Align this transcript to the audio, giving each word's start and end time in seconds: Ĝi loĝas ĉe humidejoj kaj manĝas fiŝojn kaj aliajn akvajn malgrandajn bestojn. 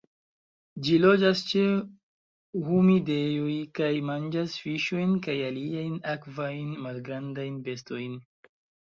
Ĝi 0.85 0.93
loĝas 1.01 1.41
ĉe 1.49 1.59
humidejoj 2.69 3.57
kaj 3.79 3.89
manĝas 4.07 4.55
fiŝojn 4.61 5.13
kaj 5.27 5.35
aliajn 5.49 5.99
akvajn 6.15 6.73
malgrandajn 6.87 7.61
bestojn. 7.69 8.17